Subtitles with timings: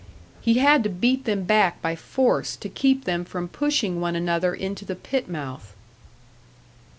[0.41, 4.51] He had to beat them back by force, to keep them from pushing one another
[4.51, 5.75] into the pit mouth.